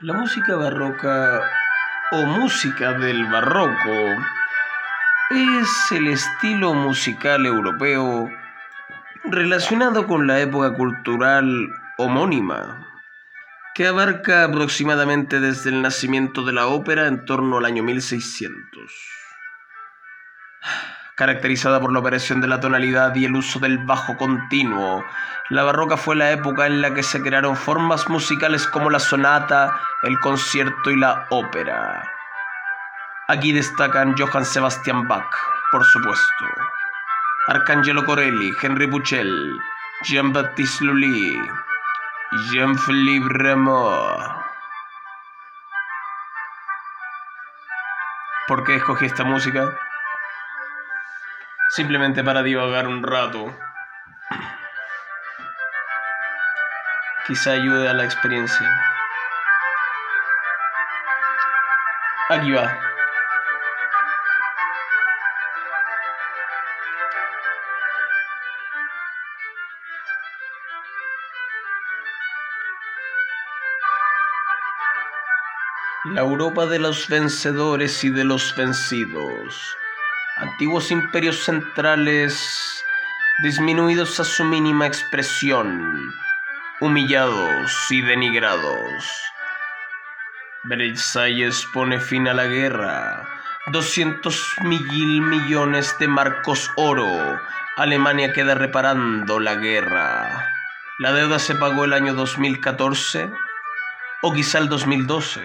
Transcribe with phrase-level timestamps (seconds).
[0.00, 1.40] La música barroca
[2.10, 4.22] o música del barroco
[5.30, 8.28] es el estilo musical europeo
[9.24, 11.46] relacionado con la época cultural
[11.96, 12.88] homónima,
[13.76, 18.92] que abarca aproximadamente desde el nacimiento de la ópera en torno al año 1600
[21.16, 25.04] caracterizada por la operación de la tonalidad y el uso del bajo continuo.
[25.50, 29.78] La barroca fue la época en la que se crearon formas musicales como la sonata,
[30.02, 32.10] el concierto y la ópera.
[33.28, 35.34] Aquí destacan Johann Sebastian Bach,
[35.70, 36.44] por supuesto,
[37.48, 39.58] Arcangelo Corelli, Henry Buchel,
[40.02, 41.40] Jean-Baptiste Lully,
[42.50, 44.44] Jean-Philippe Rameau.
[48.46, 49.74] ¿Por qué escogí esta música?
[51.74, 53.52] Simplemente para divagar un rato.
[57.26, 58.70] Quizá ayude a la experiencia.
[62.28, 62.78] Aquí va.
[76.04, 79.76] La Europa de los vencedores y de los vencidos
[80.36, 82.84] antiguos imperios centrales
[83.38, 86.12] disminuidos a su mínima expresión,
[86.80, 89.24] humillados y denigrados.
[90.64, 93.28] Versailles pone fin a la guerra.
[93.66, 97.40] 200 mil millones de marcos oro.
[97.76, 100.48] Alemania queda reparando la guerra.
[100.98, 103.30] ¿La deuda se pagó el año 2014?
[104.22, 105.42] ¿O quizá el 2012?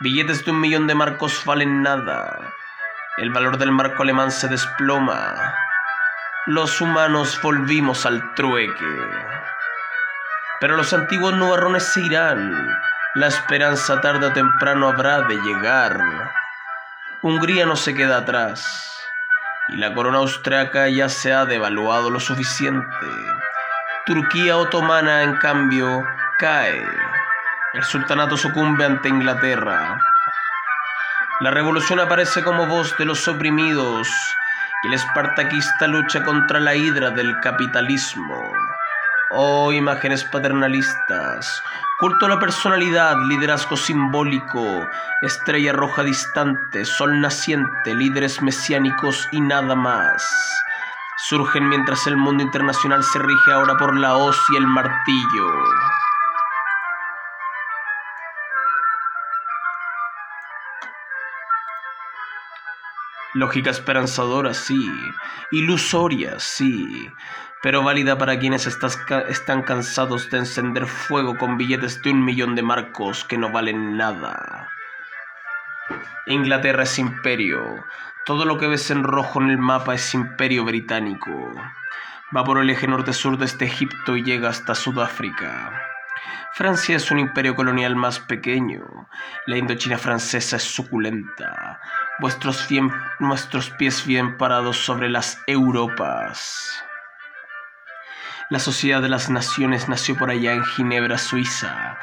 [0.00, 2.54] Billetes de un millón de marcos valen nada.
[3.18, 5.54] El valor del marco alemán se desploma.
[6.44, 9.10] Los humanos volvimos al trueque.
[10.60, 12.78] Pero los antiguos nubarrones se irán.
[13.14, 15.98] La esperanza tarde o temprano habrá de llegar.
[17.22, 19.02] Hungría no se queda atrás.
[19.68, 23.06] Y la corona austriaca ya se ha devaluado lo suficiente.
[24.04, 26.04] Turquía otomana, en cambio,
[26.38, 26.86] cae.
[27.72, 29.98] El sultanato sucumbe ante Inglaterra.
[31.40, 34.08] La revolución aparece como voz de los oprimidos
[34.82, 38.40] y el espartaquista lucha contra la hidra del capitalismo.
[39.32, 41.62] Oh, imágenes paternalistas,
[41.98, 44.88] culto a la personalidad, liderazgo simbólico,
[45.20, 50.24] estrella roja distante, sol naciente, líderes mesiánicos y nada más.
[51.18, 55.52] Surgen mientras el mundo internacional se rige ahora por la hoz y el martillo.
[63.36, 64.90] Lógica esperanzadora, sí.
[65.50, 67.12] Ilusoria, sí.
[67.62, 72.62] Pero válida para quienes están cansados de encender fuego con billetes de un millón de
[72.62, 74.70] marcos que no valen nada.
[76.26, 77.84] Inglaterra es imperio.
[78.24, 81.30] Todo lo que ves en rojo en el mapa es imperio británico.
[82.34, 85.95] Va por el eje norte-sur desde Egipto y llega hasta Sudáfrica.
[86.54, 89.08] Francia es un imperio colonial más pequeño.
[89.46, 91.80] La Indochina francesa es suculenta.
[92.18, 96.82] Vuestros pies bien parados sobre las Europas.
[98.48, 101.98] La Sociedad de las Naciones nació por allá en Ginebra, Suiza.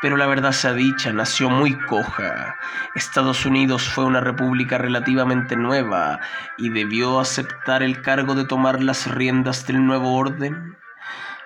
[0.00, 2.56] Pero la verdad sea dicha, nació muy coja.
[2.94, 6.20] Estados Unidos fue una república relativamente nueva
[6.56, 10.78] y debió aceptar el cargo de tomar las riendas del nuevo orden.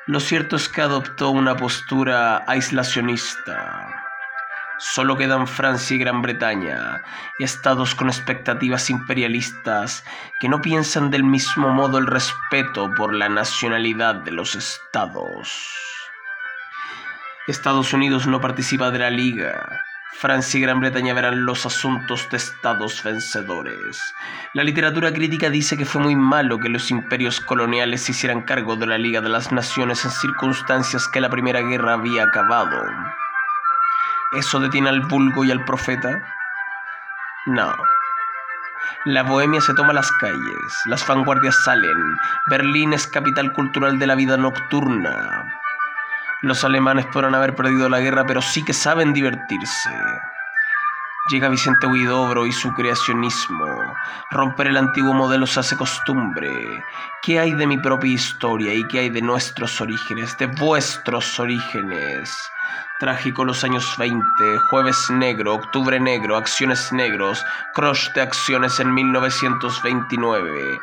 [0.07, 4.05] Lo cierto es que adoptó una postura aislacionista.
[4.77, 7.03] Solo quedan Francia y Gran Bretaña,
[7.39, 10.05] estados con expectativas imperialistas
[10.41, 15.49] que no piensan del mismo modo el respeto por la nacionalidad de los estados.
[17.47, 19.81] Estados Unidos no participa de la Liga,
[20.17, 24.15] Francia y Gran Bretaña verán los asuntos de estados vencedores.
[24.53, 28.77] La literatura crítica dice que fue muy malo que los imperios coloniales se hicieran cargo
[28.77, 32.81] de la Liga de las Naciones en circunstancias que la Primera Guerra había acabado.
[34.33, 36.23] ¿Eso detiene al vulgo y al profeta?
[37.47, 37.75] No.
[39.05, 42.17] La bohemia se toma las calles, las vanguardias salen,
[42.47, 45.61] Berlín es capital cultural de la vida nocturna,
[46.44, 49.91] los alemanes podrán haber perdido la guerra, pero sí que saben divertirse.
[51.31, 53.64] Llega Vicente Huidobro y su creacionismo.
[54.31, 56.50] Romper el antiguo modelo se hace costumbre.
[57.23, 62.31] ¿Qué hay de mi propia historia y qué hay de nuestros orígenes, de vuestros orígenes?
[63.00, 64.23] Trágico los años 20,
[64.69, 67.43] Jueves Negro, Octubre Negro, Acciones Negros,
[67.73, 70.79] Crush de Acciones en 1929.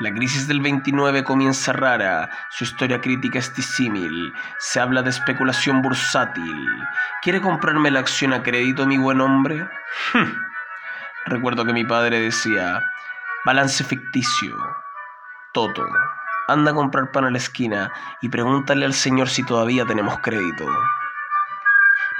[0.00, 5.82] La crisis del 29 comienza rara, su historia crítica es disímil, se habla de especulación
[5.82, 6.68] bursátil.
[7.20, 9.68] ¿Quiere comprarme la acción a crédito, mi buen hombre?
[11.26, 12.80] Recuerdo que mi padre decía,
[13.44, 14.56] balance ficticio,
[15.52, 15.84] Toto,
[16.46, 17.90] anda a comprar pan a la esquina
[18.20, 20.64] y pregúntale al señor si todavía tenemos crédito.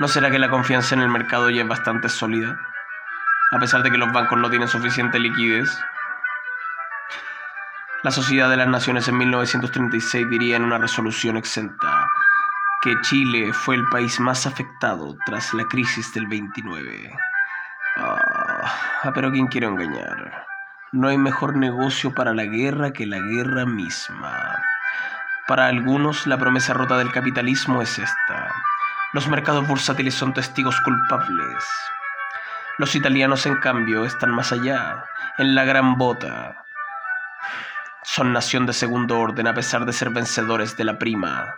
[0.00, 2.58] ¿No será que la confianza en el mercado ya es bastante sólida?
[3.52, 5.80] A pesar de que los bancos no tienen suficiente liquidez.
[8.04, 12.06] La Sociedad de las Naciones en 1936 diría en una resolución exenta
[12.80, 17.12] que Chile fue el país más afectado tras la crisis del 29.
[17.96, 20.46] Ah, pero ¿quién quiere engañar?
[20.92, 24.62] No hay mejor negocio para la guerra que la guerra misma.
[25.48, 28.54] Para algunos, la promesa rota del capitalismo es esta.
[29.12, 31.64] Los mercados bursátiles son testigos culpables.
[32.78, 35.04] Los italianos, en cambio, están más allá,
[35.38, 36.64] en la gran bota
[38.10, 41.56] son nación de segundo orden a pesar de ser vencedores de la prima.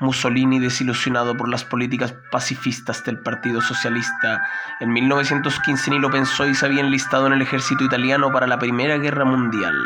[0.00, 4.42] Mussolini, desilusionado por las políticas pacifistas del Partido Socialista,
[4.80, 8.58] en 1915 ni lo pensó y se había enlistado en el ejército italiano para la
[8.58, 9.76] Primera Guerra Mundial.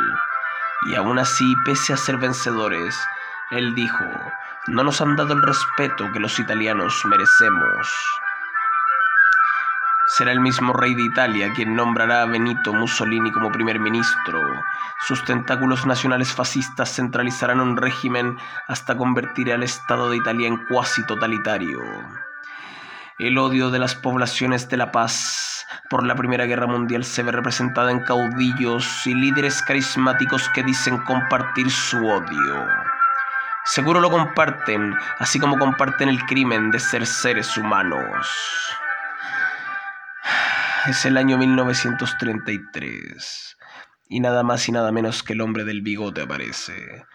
[0.86, 2.98] Y aún así, pese a ser vencedores,
[3.50, 4.04] él dijo,
[4.68, 7.92] no nos han dado el respeto que los italianos merecemos.
[10.16, 14.40] Será el mismo rey de Italia quien nombrará a Benito Mussolini como primer ministro.
[15.00, 18.38] Sus tentáculos nacionales fascistas centralizarán un régimen
[18.68, 21.80] hasta convertir al Estado de Italia en cuasi totalitario.
[23.18, 27.32] El odio de las poblaciones de La Paz por la Primera Guerra Mundial se ve
[27.32, 32.68] representada en caudillos y líderes carismáticos que dicen compartir su odio.
[33.64, 38.78] Seguro lo comparten, así como comparten el crimen de ser seres humanos
[40.86, 43.56] es el año 1933
[44.08, 47.06] y nada más y nada menos que el hombre del bigote aparece.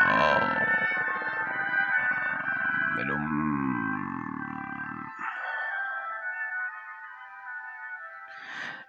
[0.00, 0.38] Oh,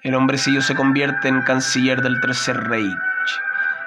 [0.06, 2.94] el hombrecillo se convierte en canciller del Tercer Reich.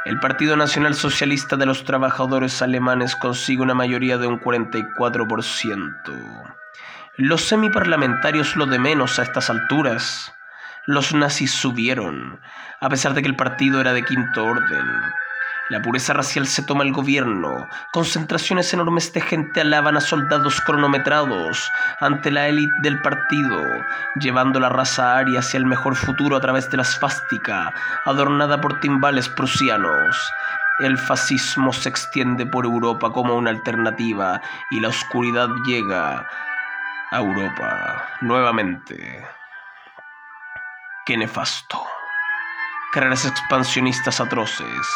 [0.05, 6.57] El Partido Nacional Socialista de los Trabajadores Alemanes consigue una mayoría de un 44%.
[7.21, 10.33] Los semiparlamentarios lo de menos a estas alturas.
[10.87, 12.39] Los nazis subieron,
[12.81, 14.87] a pesar de que el partido era de quinto orden.
[15.69, 17.67] La pureza racial se toma el gobierno.
[17.93, 21.69] Concentraciones enormes de gente alaban a soldados cronometrados
[21.99, 23.65] ante la élite del partido,
[24.21, 27.75] llevando la raza aria hacia el mejor futuro a través de la esfástica,
[28.05, 30.17] adornada por timbales prusianos.
[30.79, 36.25] El fascismo se extiende por Europa como una alternativa y la oscuridad llega
[37.11, 39.27] a Europa nuevamente.
[41.07, 41.83] Qué nefasto.
[42.93, 44.89] Carreras expansionistas atroces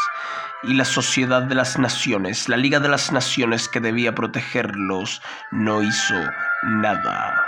[0.62, 5.82] y la Sociedad de las Naciones, la Liga de las Naciones que debía protegerlos, no
[5.82, 6.14] hizo
[6.62, 7.46] nada.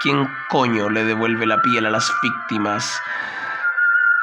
[0.00, 3.00] ¿Quién coño le devuelve la piel a las víctimas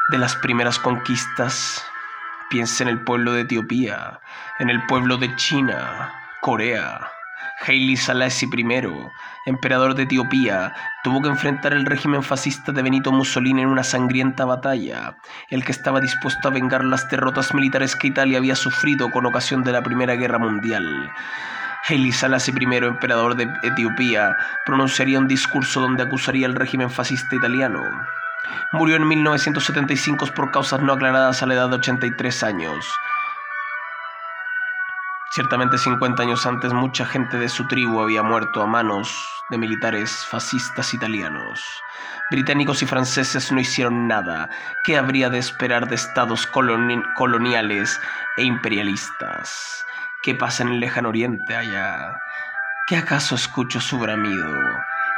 [0.08, 1.84] de las primeras conquistas?
[2.48, 4.20] Piensa en el pueblo de Etiopía,
[4.58, 7.10] en el pueblo de China, Corea,
[7.66, 8.88] Haile Selassie I,
[9.46, 14.44] emperador de Etiopía, tuvo que enfrentar el régimen fascista de Benito Mussolini en una sangrienta
[14.44, 15.16] batalla,
[15.50, 19.62] el que estaba dispuesto a vengar las derrotas militares que Italia había sufrido con ocasión
[19.64, 21.10] de la Primera Guerra Mundial.
[21.88, 27.80] Haile Selassie I, emperador de Etiopía, pronunciaría un discurso donde acusaría al régimen fascista italiano.
[28.72, 32.86] Murió en 1975 por causas no aclaradas a la edad de 83 años.
[35.36, 40.24] Ciertamente 50 años antes mucha gente de su tribu había muerto a manos de militares
[40.30, 41.62] fascistas italianos.
[42.30, 44.48] Británicos y franceses no hicieron nada.
[44.82, 48.00] ¿Qué habría de esperar de estados coloniales
[48.38, 49.84] e imperialistas?
[50.22, 52.18] ¿Qué pasa en el lejano oriente allá?
[52.86, 54.50] ¿Qué acaso escucho su bramido?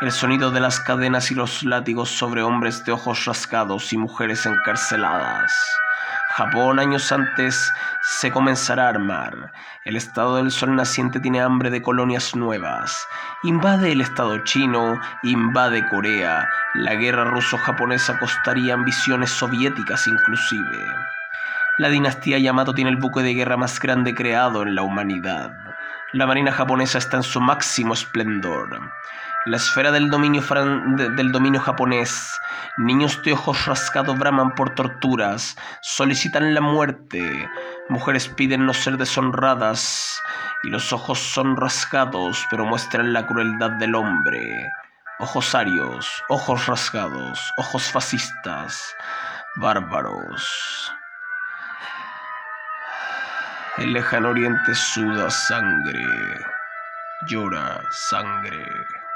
[0.00, 4.46] El sonido de las cadenas y los látigos sobre hombres de ojos rasgados y mujeres
[4.46, 5.54] encarceladas.
[6.38, 9.50] Japón años antes se comenzará a armar.
[9.84, 13.08] El Estado del Sol naciente tiene hambre de colonias nuevas.
[13.42, 16.48] Invade el Estado chino, invade Corea.
[16.74, 20.86] La guerra ruso-japonesa costaría ambiciones soviéticas inclusive.
[21.78, 25.50] La dinastía Yamato tiene el buque de guerra más grande creado en la humanidad.
[26.12, 28.78] La marina japonesa está en su máximo esplendor.
[29.48, 30.42] La esfera del dominio,
[31.16, 32.38] del dominio japonés.
[32.76, 37.48] Niños de ojos rasgados braman por torturas, solicitan la muerte.
[37.88, 40.20] Mujeres piden no ser deshonradas
[40.64, 44.70] y los ojos son rasgados, pero muestran la crueldad del hombre.
[45.18, 48.94] Ojos arios, ojos rasgados, ojos fascistas.
[49.56, 50.92] bárbaros.
[53.78, 56.04] El lejano oriente suda sangre,
[57.28, 59.07] llora sangre.